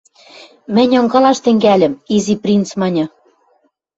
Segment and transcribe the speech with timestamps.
[0.73, 3.05] —Мӹнь ынгылаш тӹнгӓльӹм,— Изи принц маньы.